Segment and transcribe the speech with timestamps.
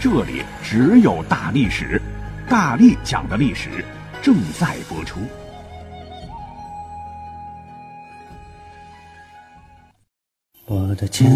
[0.00, 2.00] 这里只有大历史，
[2.48, 3.84] 大力讲的历史
[4.22, 5.18] 正在播出。
[10.66, 11.28] 我的钱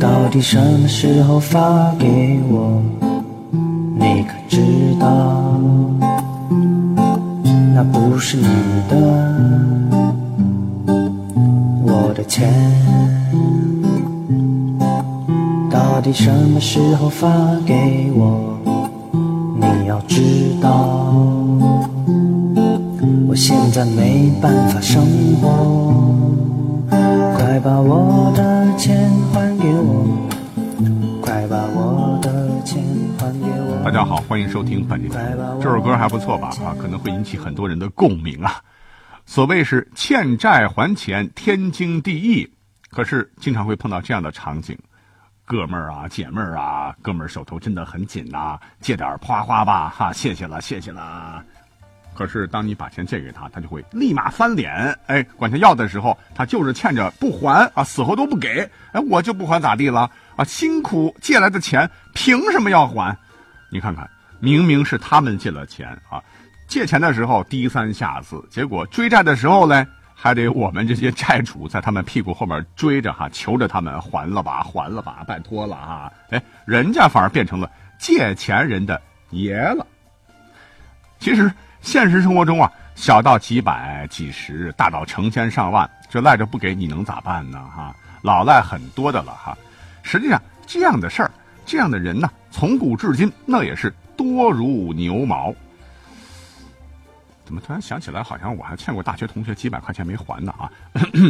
[0.00, 2.82] 到底什么时候发给我？
[3.96, 4.60] 你可知
[4.98, 5.60] 道？
[7.72, 8.44] 那不是你
[8.88, 8.96] 的，
[11.84, 13.19] 我的钱。
[16.00, 17.28] 到底什么时候发
[17.66, 18.58] 给我？
[19.60, 21.12] 你要知道，
[23.28, 25.04] 我现在没办法生
[25.42, 26.88] 活。
[27.36, 30.26] 快把我的钱还给我！
[31.20, 32.82] 快把我的钱
[33.18, 33.82] 还给我！
[33.84, 35.60] 大家好，欢迎收听本期节目。
[35.62, 36.48] 这首歌还不错吧？
[36.64, 38.54] 啊，可能会引起很多人的共鸣啊。
[39.26, 42.50] 所谓是欠债还钱，天经地义。
[42.88, 44.74] 可是经常会碰到这样的场景。
[45.50, 51.42] 哥们儿啊，姐妹儿啊，哥们儿手头真的很紧呐，借点花花吧，哈，谢谢了，谢谢了。
[52.14, 60.44] 可是当你把钱借给他，他就会立马翻脸，哎，管他要的时候，他就是欠着不还啊，死活都不给，哎，我就不还咋地了啊？
[60.44, 63.18] 辛苦借来的钱，凭什么要还？
[63.72, 66.22] 你看看，明明是他们借了钱啊，
[66.68, 69.84] 借钱的时候低三下四，结果追债的时候嘞？
[70.22, 76.12] 还得我们这些债主在他们屁股后面追着哈，求着他们还了吧，还了吧，拜托了哈！
[76.28, 79.00] 哎，人家反而变成了借钱人的
[79.30, 79.86] 爷了。
[81.18, 81.50] 其实
[81.80, 87.58] 现实生活中啊，小到几百、几十，大到成千上万，这赖着不给你能咋办呢？
[87.74, 89.56] 哈，老赖很多的了哈。
[90.02, 91.30] 实际上这样的事儿，
[91.64, 95.54] 这样的人呢，从古至今那也是多如牛毛。
[97.50, 100.70] 怎么突然想起来，好像我还欠过大学同学几百块钱没还呢啊！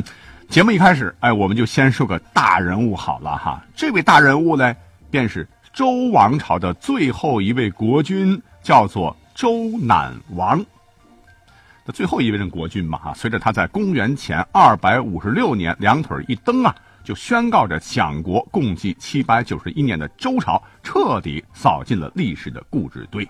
[0.50, 3.64] 节目一开始，哎，我们就先说个大人物好了哈。
[3.75, 4.76] 这位大人物呢，
[5.10, 10.62] 便是周王朝的最后一位国君，叫做周赧王。
[11.86, 23.26] 那最后一位任国君嘛哈，随着他在公元前二百五十六年两腿一蹬啊，就宣告着享国共计七百九十一年的周朝彻底扫进了历史的故纸堆。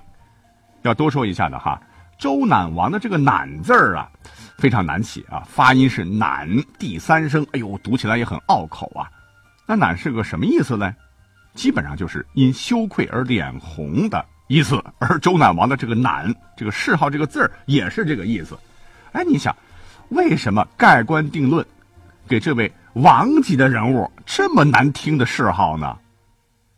[0.82, 1.80] 要多说一下的哈。
[2.20, 4.06] 周赧王的这个“赧”字儿啊，
[4.58, 9.08] 非常难写啊，发音是“赧”第三声，哎呦，读起来也很拗口啊。
[9.66, 10.94] 那“赧”是个什么意思呢？
[11.54, 14.84] 基本上就是因羞愧而脸红的意思。
[14.98, 18.56] 而周赧王的这个“赧”这个谥号这个字儿也是这个意思。
[19.12, 19.56] 哎，你想，
[20.10, 21.64] 为什么盖棺定论，
[22.28, 25.96] 给这位王级的人物这么难听的谥号呢？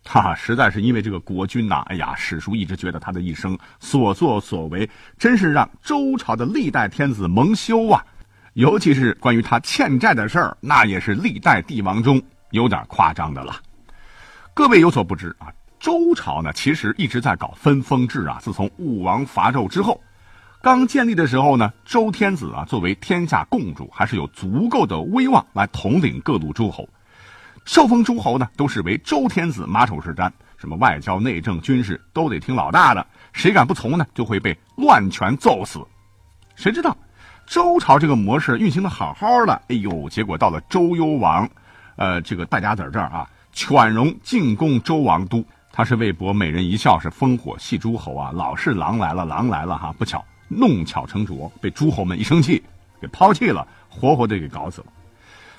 [0.04, 8.04] 哈，实在是因为这个国君呐，哎呀，史书一直觉得他的一生所作所为，真是让周朝的历代天子蒙羞啊。
[8.54, 12.20] 尤其是关于他欠债的事儿，那也是历代帝王中
[12.50, 13.56] 有点夸张的了。
[14.52, 15.46] 各位有所不知啊，
[15.80, 18.38] 周朝呢其实一直在搞分封制啊。
[18.42, 19.98] 自从武王伐纣之后，
[20.60, 26.86] 刚建立的时候呢，周天子啊作为天下共主，还是有足够的威望来统领各路诸侯。
[27.64, 35.80] 受封诸侯呢，都是为周天子马首是瞻，什么外交、内政、军事都得听老大的，谁敢不从呢，就会被乱拳揍死。
[36.56, 36.96] 谁知道
[37.46, 41.48] 周朝这个模式运行的好好的，哎呦，结果到了周幽王，
[41.96, 52.60] 呃，这个败家子这儿啊，犬戎进攻周王都，他是为博美人一笑，是烽火戏诸侯啊，老是狼来了，狼来了哈，不巧弄巧成拙，被诸侯们一生气
[53.00, 54.88] 给抛弃了，活活的给搞死了。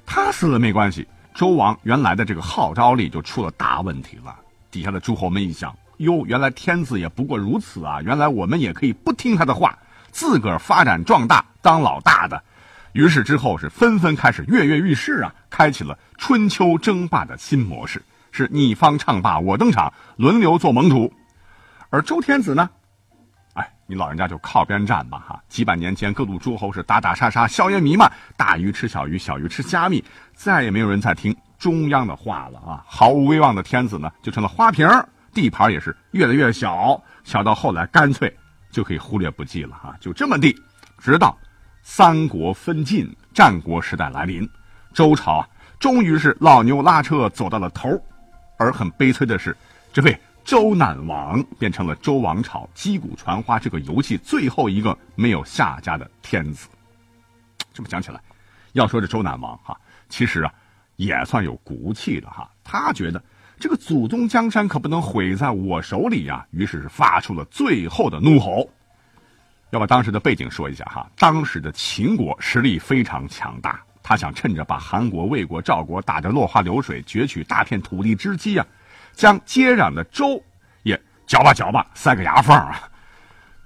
[0.05, 1.07] 他死了没关系。
[1.33, 4.35] 周王原来的这个号召力就出了大问题了。
[4.69, 8.01] 底下的诸侯们一想，哟，原来天子也不过如此啊！
[8.01, 9.77] 原来我们也可以不听他的话，
[10.12, 12.41] 自个儿发展壮大，当老大的。
[12.94, 18.01] 于是之后是纷纷开始跃跃欲试啊，开启了春秋争霸的新模式，
[18.31, 21.12] 是你方唱罢我登场，轮流做盟主。
[21.89, 22.69] 而周天子呢？
[23.85, 25.44] 你老人家就靠边站吧哈！
[25.50, 30.03] 几百年前，各路诸侯是打打杀杀，硝烟弥漫，大鱼吃小鱼，小鱼吃虾米，
[30.33, 32.83] 再也没有人再听中央的话了啊！
[32.88, 34.88] 毫无威望的天子呢，就成了花瓶，
[35.33, 38.33] 地盘也是越来越小，小到后来干脆
[38.71, 39.95] 就可以忽略不计了哈！
[40.00, 40.56] 就这么地，
[40.97, 41.38] 直到
[41.81, 44.50] 三国分晋，战国时代来临，
[44.94, 45.47] 周朝啊，
[45.77, 48.01] 终于是老牛拉车走到了头，
[48.57, 49.56] 而很悲催的是，
[49.91, 56.68] 这位周赧王变成了周王朝击鼓传花这个游戏最后一个没有下家的天子。
[57.74, 58.22] 这么讲起来，
[58.74, 59.80] 要说这周赧王哈，
[60.10, 60.54] 其实啊
[60.98, 62.50] 也算有骨气的哈。
[62.63, 63.24] 他觉得
[63.60, 68.69] 这个祖宗江山可不能毁在我手里呀，于是是发出了最后的怒吼。
[69.72, 78.68] 要把当时的背景说一下哈，当时的秦国实力非常强大，他想趁着把韩国、魏国、赵国打得落花流水，攫取大片土地之机啊，
[79.13, 80.42] 将接壤的周
[80.83, 82.89] 也搅吧搅吧，塞个牙缝啊。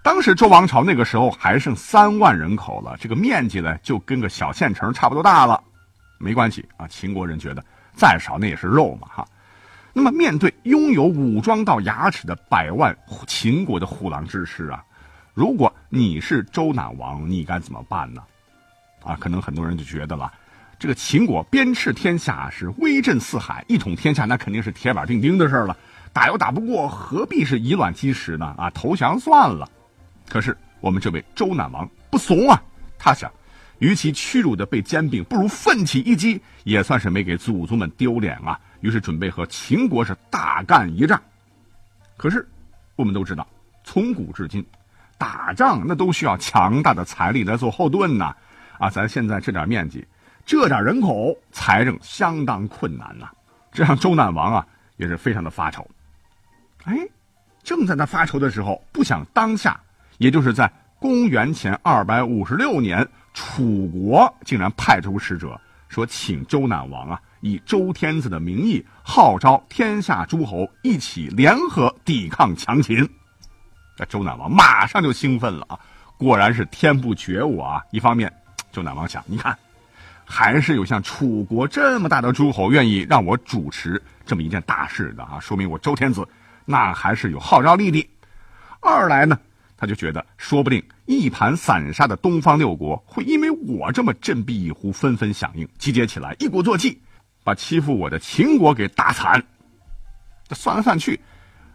[0.03, 5.61] 当时周王朝那个时候还剩三万人口了，这个面积呢就跟个小县城差不多大了。
[6.17, 7.63] 没关系啊，秦国人觉得
[7.93, 9.27] 再少那也是肉嘛哈。
[9.93, 12.95] 那么面对拥有武装到牙齿的百万
[13.25, 14.83] 秦国的虎狼之师啊。
[15.33, 18.23] 如果你是周赧王，你该怎么办呢？
[19.03, 20.31] 啊，可能很多人就觉得了，
[20.79, 25.75] 这个秦国鞭笞天下是威震四海，一统天下那肯定是铁板钉钉的事了，
[26.13, 28.53] 打又打不过，何必是以卵击石呢？
[28.57, 29.67] 啊，投降算了。
[30.29, 32.61] 可是我们这位周赧王不怂啊，
[32.99, 33.31] 他想，
[33.79, 38.59] 与其屈辱的被兼并，不如奋起一击，也算是没给祖宗们丢脸啊。
[38.81, 41.19] 于是准备和秦国是大干一仗。
[42.17, 42.47] 可是
[42.95, 43.47] 我们都知道，
[43.83, 44.63] 从古至今。
[45.17, 48.35] 打仗那都需要强大的财力来做后盾呐，
[48.77, 50.05] 啊，咱现在这点面积，
[50.47, 53.29] 这点人口，财政相当困难呐。
[53.69, 54.65] 这让周赧王啊
[54.95, 55.85] 也是非常的发愁。
[56.85, 56.95] 哎，
[57.63, 59.77] 正在他发愁的时候，不想当下，
[60.19, 65.59] 也就是在公元前二百五十六年，楚国竟然派出使者
[65.89, 72.97] 说，请周赧王啊以周天子的名义号召天下诸侯一起联合抵抗强秦。
[73.97, 75.77] 这周赧王马上就兴奋了啊！
[76.17, 77.83] 果然是天不绝我啊！
[77.91, 78.31] 一方面，
[78.71, 79.57] 周赧王想，你看，
[80.29, 86.27] 还是有像楚国这么大的诸侯愿意让我主持这么一件大事的啊，说明我周天子
[86.65, 88.05] 那还是有号召力的。
[88.81, 89.39] 二来呢，
[89.77, 97.01] 他就觉得，说不定一盘散沙的东方六国会因为我这么振臂一呼，纷纷响应，集结起来，一鼓作气，
[97.45, 99.41] 把欺负我的秦国给打惨。
[100.47, 101.19] 这算来算去。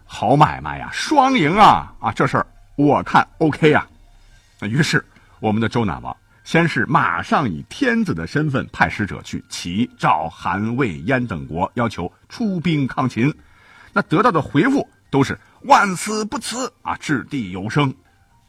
[0.05, 1.91] 好买卖呀，双赢啊！
[1.99, 2.45] 啊，这事儿
[2.75, 3.87] 我看 OK 呀。
[4.59, 5.03] 那于是
[5.39, 13.33] 我们的周赧王先是马上以天子的身份派使者去齐、赵、韩、魏、燕等国，要求出兵抗秦。
[13.91, 17.93] 那得到的回复都是万死不辞啊，掷地有声。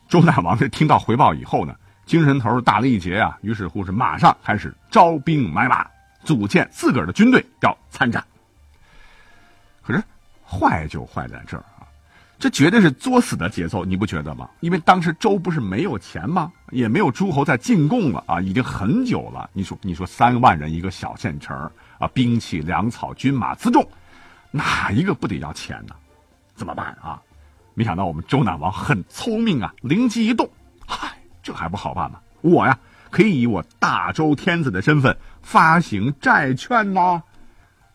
[0.09, 1.75] 周赧王这听到回报以后呢，
[2.07, 5.87] 精神头大了一截啊，于是乎是马上开始招兵买马，
[6.25, 8.25] 组建自个儿的军队要参战。
[9.83, 10.03] 可是。
[10.47, 11.65] 坏就坏在这儿，
[12.39, 14.49] 这绝对是作死的节奏，你不觉得吗？
[14.61, 16.53] 因为当时周不是没有钱吗？
[16.71, 19.49] 也没有诸侯在进贡了啊，已经很久了。
[19.53, 21.57] 你说，你说三万人一个小县城
[21.99, 23.87] 啊，兵器、粮草、军马辎重，
[24.51, 25.95] 哪一个不得要钱呢？
[26.55, 27.21] 怎么办啊？
[27.73, 30.49] 没想到我们周赧王很聪明啊，灵机一动，
[30.87, 32.19] 嗨，这还不好办吗？
[32.43, 32.79] 我呀，
[33.11, 37.23] 可以以我大周天子的身份发行债券呐。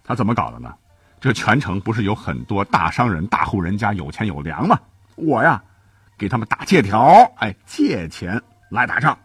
[0.04, 0.74] 他怎么搞的呢？
[1.20, 4.80] 这全城不是有很多大商人、大户人家有钱有粮吗？
[5.16, 5.62] 我呀，
[6.18, 9.18] 给他们打借条，哎，借钱来打仗。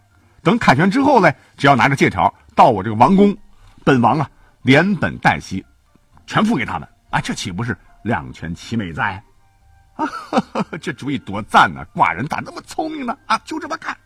[0.42, 3.36] 等凯旋之后嘞，只要拿着借条到我这个王宫，
[3.84, 4.28] 本王啊
[4.62, 5.64] 连本带息
[6.26, 6.88] 全付给他们。
[7.10, 9.22] 啊，这岂不是两全其美哉？
[9.94, 10.04] 啊，
[10.82, 11.86] 这主意多赞呢！
[11.94, 13.16] 寡人咋那么聪明呢？
[13.26, 13.96] 啊，就这么干。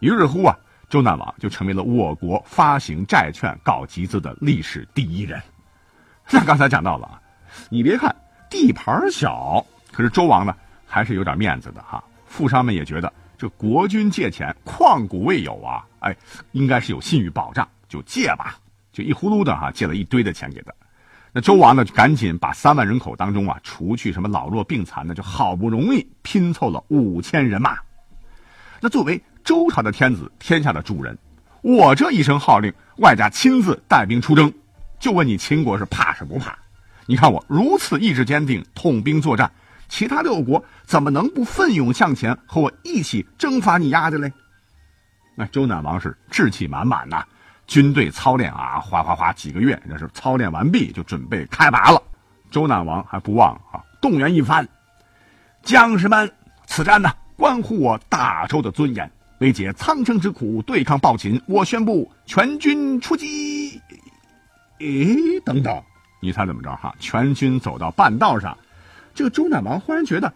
[0.00, 0.56] 于是乎啊，
[0.88, 5.38] 周赧王就成为了我国发行债券搞集资的历史第一人。
[6.30, 7.20] 那刚才讲到了啊，
[7.68, 8.14] 你别看
[8.48, 10.54] 地盘小，可是周王呢
[10.86, 12.02] 还是有点面子的哈。
[12.26, 16.16] 富商们也觉得这国君借钱旷古未有啊，哎，
[16.52, 18.56] 应该是有信誉保障，就借吧，
[18.92, 20.72] 就一呼噜的哈借了一堆的钱给他。
[21.32, 27.76] 那周王呢就赶紧把三万人口当中啊，除去什么老弱病残的，就好不容易拼凑了五千人马。
[28.80, 31.16] 那作为周朝的天子，天下的主人，
[31.62, 34.52] 我这一声号令，外加亲自带兵出征。
[35.02, 36.56] 就问你秦国是怕是不怕？
[37.06, 39.50] 你看我如此意志坚定，统兵作战，
[39.88, 44.32] 其他六国怎么能不奋勇向前，和我一起征伐你丫的嘞？
[45.34, 47.24] 那周赧王是志气满满呐，
[47.66, 52.00] 军队操练啊，哗哗哗，几个月那是操练完毕，就准备开拔了。
[52.48, 54.68] 周赧王还不忘啊，动员一番，
[55.64, 56.32] 将士们，
[56.66, 63.81] 此战呢，关乎我大周的尊严，为解苍生之苦，对抗暴秦，我宣布全军出击。
[64.82, 65.80] 诶，等等，
[66.18, 66.92] 你猜怎么着哈？
[66.98, 68.58] 全军走到半道上，
[69.14, 70.26] 这个周赧王忽然觉得，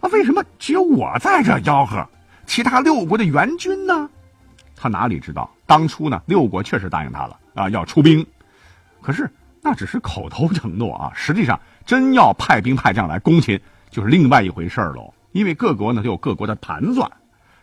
[0.00, 2.08] 啊，为什么只有我在这吆喝，
[2.46, 4.08] 其他六国的援军呢？
[4.76, 8.24] 他哪里知道，当初呢，六国确实答应他了啊，要出兵，
[9.00, 9.28] 可是
[9.60, 15.12] 那只是口头承诺啊，实际上真要派兵派将来攻秦，就是另外一回事喽。
[15.32, 17.10] 因为各国呢都有各国的盘算，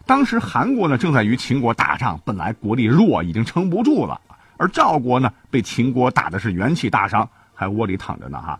[0.05, 4.19] 当时韩国呢正在与秦国打仗，本来国力弱，已经撑不住了，
[4.61, 8.59] 而赵国呢被秦国打的是元气大伤，还窝里躺着呢哈。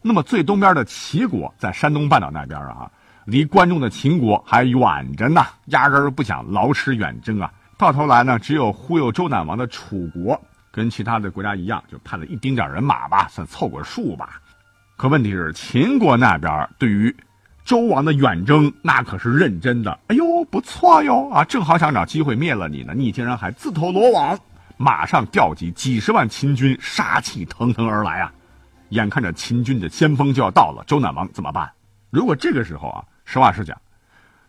[0.00, 2.88] 那么最东边的齐国在山东半岛那边啊，
[3.24, 7.52] 离关中的秦国还远着呢，压根儿不想劳师远征啊。
[7.76, 10.40] 到头来呢，只有忽悠周赧王的楚国。
[10.72, 14.40] 跟其他的国家一样，就派了一丁点人马吧，算凑个数吧。
[14.96, 17.12] 可问题是，秦国那边对于
[17.64, 19.98] 周王的远征，那可是认真的。
[20.06, 24.38] 哎呦，不错哟啊，正好想找机会灭了你呢，你竟然还自投罗网，
[24.82, 28.32] 马上调集几十万秦军，杀气腾腾而来啊！
[28.88, 31.70] 眼看着秦军的先锋就要到了，周赧王怎么办？
[32.08, 33.78] 如果这个时候啊，实话实讲。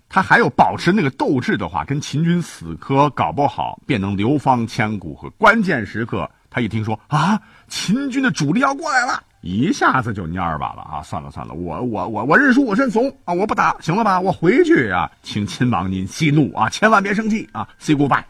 [0.07, 5.13] 他还有保持那个斗志的话，跟秦军死磕，搞不好便能流芳千古。
[5.15, 11.03] 和关键时刻，他一听说啊，秦军的主力要过来了，一下子就蔫巴了啊！
[11.03, 13.33] 算了算了，我我我我认输，我认怂啊！
[13.33, 14.21] 我不打，行了吧？
[14.21, 18.23] 我回去啊，请秦王您息怒啊，千万别生气啊！Say goodbye。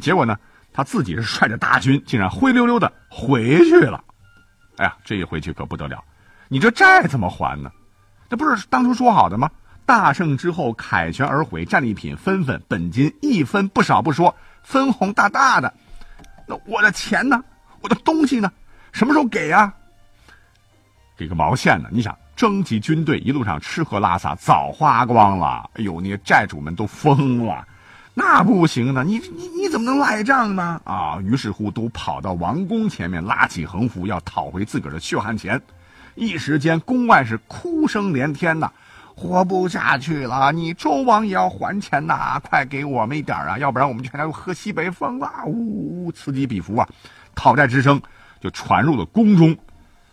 [0.00, 0.38] 结果呢，
[0.78, 4.04] 他自己是率着大军，竟然灰溜溜的回去了。
[4.76, 6.04] 哎呀，这一回去可不得了，
[6.46, 7.72] 你这债怎么还呢？
[8.30, 9.50] 那不是当初说好的吗？
[9.84, 15.74] 大胜之后，凯旋而回，战利品分分，本金一分不少不说，分红大大的。
[16.46, 17.42] 那我的钱呢？
[17.80, 18.52] 我的东西呢？
[18.92, 19.74] 什么时候给啊？
[21.16, 21.88] 给个毛线呢？
[21.90, 25.68] 你想征集军队，一路上吃喝拉撒早花光了。
[25.74, 27.66] 哎呦，那些债主们都疯了，
[28.18, 29.04] 那不行呢！
[29.04, 30.80] 你你你怎么能赖账呢？
[30.82, 31.20] 啊！
[31.22, 35.60] 于是乎，都跑到王宫前面，拉起横幅，要讨回自个儿的血汗钱。
[36.16, 38.68] 一时间，宫外是哭声连天呐。
[39.14, 42.40] 活不下去了，你周王也要还钱呐！
[42.42, 45.30] 快给我们一点啊，要不然我们全家都喝西北风了！
[45.46, 46.88] 呜呜，此起彼伏啊，
[47.36, 48.02] 讨债之声
[48.40, 49.56] 就传入了宫中，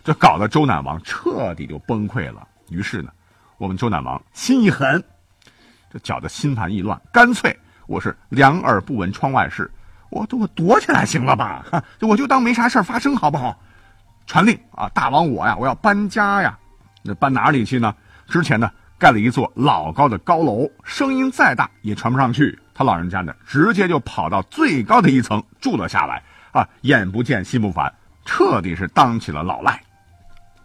[0.04, 2.48] 这搞得周赧王彻底就崩溃了。
[2.70, 3.10] 于是呢，
[3.58, 5.04] 我们周赧王心一狠，
[5.92, 7.56] 这搅得心烦意乱，干脆
[7.88, 9.70] 我是两耳不闻窗外事，
[10.10, 11.66] 我都我躲起来行了吧？
[11.72, 13.60] 哈，我就当没啥事发生，好不好？
[14.26, 16.58] 传令啊，大王我呀，我要搬家呀，
[17.04, 17.94] 那搬哪里去呢？
[18.28, 18.70] 之前呢？
[18.98, 22.58] 盖了一座老高的高楼，声音再大也传不上去。
[22.74, 26.24] 他老人家呢，直接就跑到最高的一层住了下来。
[26.52, 29.82] 啊，眼不见心不烦，彻底是当起了老赖。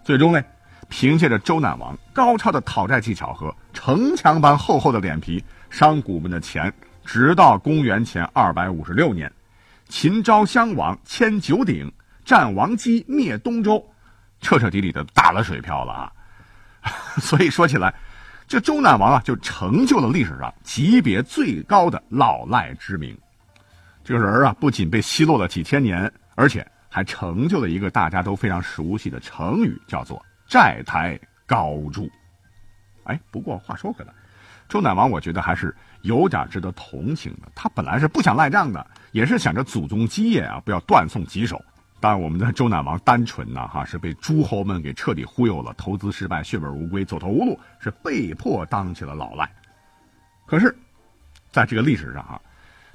[0.04, 0.40] 最终呢，
[0.88, 6.72] 凭借着周赧王高超的讨债技巧和城墙般厚厚的脸皮，商贾们的钱，
[7.04, 9.30] 直到公元前二百五十六年，
[9.88, 11.92] 秦昭襄王迁九鼎，
[12.24, 13.84] 战王姬灭东周，
[14.40, 16.12] 彻彻底底的打了水漂了啊！
[17.20, 17.94] 所以说起来。
[18.46, 23.16] 这周赧王啊，就成就了历史上级别最高的老赖之名。
[24.02, 31.16] 这个人啊，不仅被奚落了几千年，而且还成就了一个大家都非常熟悉的成语，叫做“债台
[31.46, 32.10] 高筑”。
[33.06, 34.12] 哎，不过话说回来，
[34.68, 37.50] 周赧王我觉得还是有点值得同情的。
[37.54, 41.62] 他本来是不想赖账的，也是想着祖宗基业啊，不要断送棘手。
[42.00, 49.50] 当然，我们的周赧王单纯呢，哈，是被诸侯们给彻底忽悠了，投资失败，血本无归，走投无路，是被迫当起了老赖。
[50.46, 50.74] 可是，
[51.52, 52.40] 在这个历史上哈，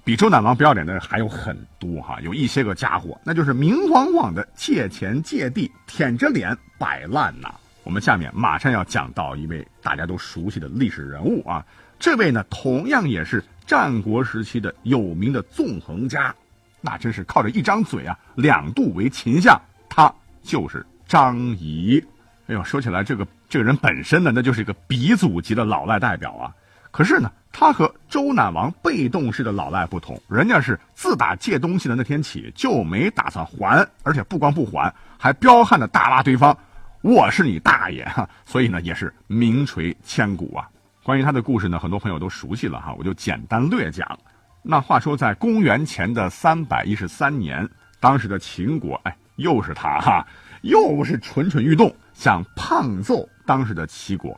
[0.03, 7.53] 比周赧王不要脸的还有很多哈，有一些个家伙，那就是明晃晃的借钱借地，舔着脸摆烂呐。
[7.83, 11.63] 我们下面马上要讲到一位大家都熟悉的历史人物啊，
[12.05, 16.31] 这位呢，同样也是战国时期的有名的纵横家。
[16.79, 19.59] 那真是靠着一张嘴啊，两度为秦相。
[19.89, 21.99] 他就是张仪。
[22.45, 26.53] 哎呦，说起来，这个这个人本身呢，那就是一个鼻祖级的老赖代表啊。
[26.91, 36.55] 可是呢，他和周赧王被动式的老赖不同，人家是自打借东西的那天起就没打算还，而且不光不还，还彪悍的大骂对方
[37.01, 40.69] ：“我是你大爷！”哈，所以呢，也是名垂千古啊。
[41.05, 44.19] 关于他的故事呢，很多朋友都熟悉了哈，我就简单略讲。
[44.63, 47.69] 那话说，在公元前的三百一十三年，
[47.99, 50.25] 当时的秦国，哎，又是他哈，
[50.63, 54.35] 又是蠢蠢欲动，想胖揍当时的齐国。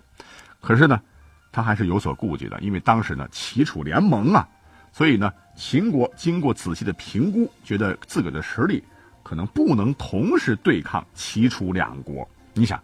[0.60, 1.00] 可是呢，
[1.54, 4.46] 他还是有所顾忌的，因为当时呢，齐楚联盟啊，
[4.92, 8.84] 所以呢，秦国经过仔细的评估，觉得自个的实力
[9.24, 12.28] 可能不能同时对抗齐楚两国。
[12.52, 12.78] 你想，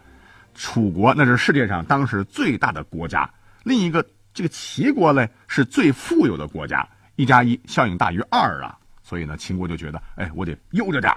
[0.56, 3.30] 楚国那是世界上当时最大的国家，
[3.63, 6.88] 另一个这个齐国呢，是最富有的国家。
[7.15, 11.15] 一加一效应大于二啊，所以呢，秦国就觉得，哎，我得悠着点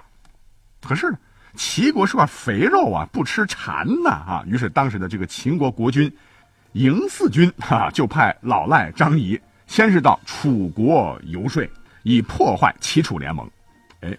[0.82, 1.18] 可是呢，
[1.54, 4.44] 齐国是块肥肉啊，不吃馋呐啊。
[4.46, 6.14] 于是当时的这个秦国国君
[6.74, 11.66] 嬴驷君哈，就派老赖张仪先是到楚国游说，
[12.02, 13.50] 以破坏齐楚联盟。
[14.02, 14.14] 哎，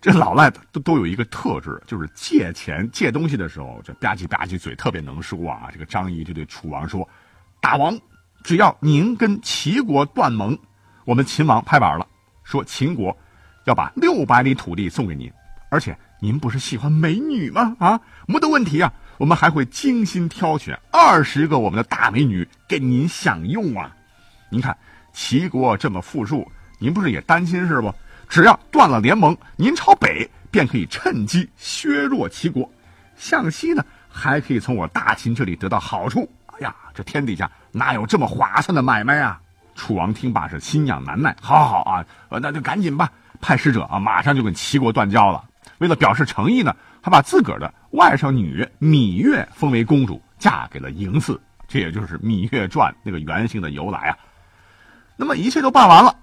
[0.00, 5.70] 这老赖都都有一个特质，就是借钱借东西的时候，就吧唧吧唧嘴特别能说啊。
[5.72, 7.08] 这个张仪就对楚王说
[7.64, 7.98] ：“大王，
[8.42, 10.58] 只要您跟齐国断盟，
[11.06, 12.06] 我们秦王拍板了，
[12.42, 13.16] 说秦国
[13.64, 15.32] 要把六百里土地送给您，
[15.70, 17.74] 而且您不是喜欢美女吗？
[17.78, 23.96] 啊，没得问题啊，我们还会精心挑选二十个我们的大美女给您享用啊。
[24.50, 24.76] 您看
[25.14, 26.46] 齐国这么富庶，
[26.78, 27.90] 您不是也担心是不？”
[28.28, 32.68] 只要断了联盟，您朝北便可以趁机削弱齐国；
[33.16, 36.30] 向西呢，还可以从我大秦这里得到好处。
[36.54, 39.40] 哎呀，这天底下哪有这么划算的买卖啊？
[39.74, 45.44] 楚王听罢是心痒难耐，好好啊，那就赶紧吧，派使者啊，马上就跟齐国断交了。
[45.78, 51.40] 为了表示诚意呢，还把自个儿的外甥女芈月封为公主，嫁给了嬴驷。
[51.66, 54.16] 这也就是《芈月传》那个原型的由来啊。
[55.16, 56.14] 那么一切都办完了。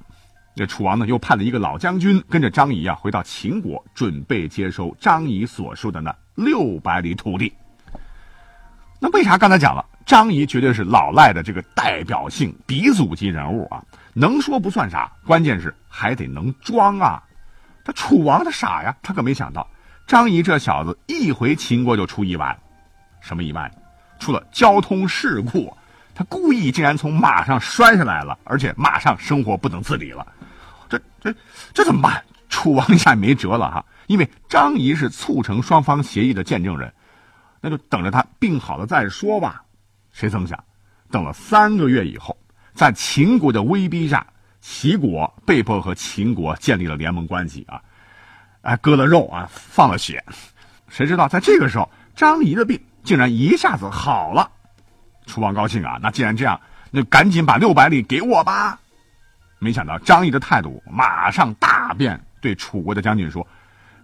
[0.55, 7.51] 这楚王呢，又派了一个老将军跟着张仪啊，回到秦国，准备接收张仪所说的那六百里土地。
[8.99, 13.83] 那为啥刚才讲了，张仪绝对是老赖的这个代表性鼻祖级人物啊？
[14.13, 17.23] 能说不算啥，关键是还得能装啊！
[17.85, 19.65] 他楚王他傻呀，他可没想到
[20.05, 22.57] 张仪这小子一回秦国就出意外，
[23.21, 23.71] 什么意外？
[24.19, 25.75] 出了交通事故。
[26.13, 30.27] 他故意竟然从马上摔下来了，而且马上生活不能自理了，
[30.89, 31.33] 这这
[31.73, 32.21] 这怎么办？
[32.49, 36.93] 楚王一下没辙了哈，因为张仪是促成双方协议的见证人，
[37.61, 39.63] 那就等着他病好了再说吧。
[40.11, 40.61] 谁曾想，
[41.09, 42.37] 等了三个月以后，
[42.73, 44.25] 在秦国的威逼下，
[44.59, 47.81] 齐国被迫和秦国建立了联盟关系啊，
[48.61, 50.23] 哎，割了肉啊，放了血。
[50.87, 54.51] 谁知道在这个时候，张仪的病竟然一下子好了。
[55.25, 56.59] 楚王高兴啊，那既然这样，
[56.91, 58.77] 那赶紧把六百里给我吧。
[59.59, 63.47] 没想到张仪的态度马上大变，对楚国的将军说：“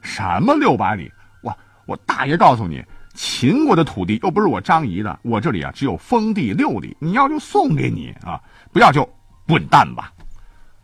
[0.01, 1.11] 什么六百里？
[1.41, 2.85] 我我大爷告诉你，
[3.17, 8.39] 秦国的土地又不是我张仪的，我这里啊只有封地六里，你要就送给你啊，
[8.71, 9.09] 不要就
[9.47, 10.13] 滚蛋吧。”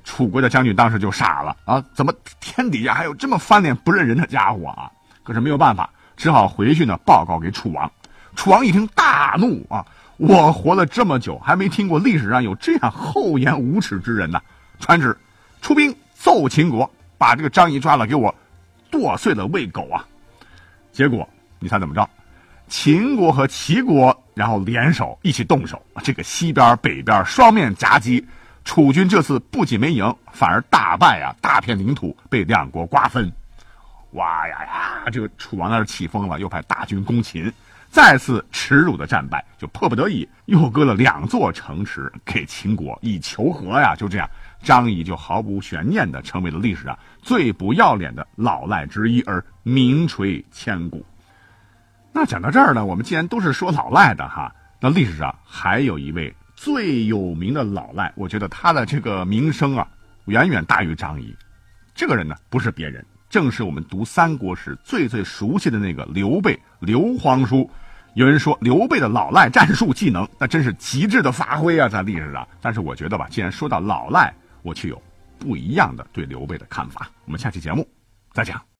[0.03, 4.91] 楚国的将军当时就傻了啊，怎么天底下还有这么翻脸不认人的家伙啊？
[5.21, 7.89] 可是没有办法，只好回去呢报告给楚王。
[8.35, 9.85] 楚王一听大怒啊！
[10.17, 14.41] 我活了这么久，还没听过历史上有这样厚颜无耻之人呢！
[14.79, 15.15] 传旨，
[15.61, 18.33] 出兵揍秦国，把这个张仪抓了，给我
[18.89, 20.03] 剁碎了喂狗啊！
[20.91, 21.27] 结果
[21.59, 22.09] 你猜怎么着？
[22.67, 28.25] 秦国和齐国然后联手一起动手，这个西边北边双面夹击，
[28.65, 31.35] 楚军这次不仅没赢，反而大败啊！
[31.39, 33.31] 大片领土被两国瓜分。
[34.11, 35.03] 哇呀呀！
[35.11, 37.51] 这个楚王那是气疯了，又派大军攻秦。
[37.89, 43.95] 再次耻辱的战败，就迫不得已又割了两座城池给秦国以求和呀。
[43.95, 44.27] 就这样，
[44.63, 51.05] 张仪就毫无悬念的成为了历史上最不要脸的老赖之一，而名垂千古。
[52.15, 59.87] 那讲到这儿呢，我们既然都是说老赖的哈，那历史上还有一位最有名的老赖，我觉得他的这个名声啊，
[60.25, 61.35] 远远大于张仪。
[61.95, 67.69] 这个人呢，不是别人，正是我们读三国时最最熟悉的那个刘备，刘皇叔。
[68.13, 72.47] 有人说刘备的老赖战术技能，那真是极致的发挥啊，在历史上。
[72.61, 75.01] 但是我觉得吧，既然说到老赖，我却有
[75.39, 77.09] 不一样的对刘备的看法。
[77.25, 77.87] 我们下期节目
[78.31, 78.63] 再讲。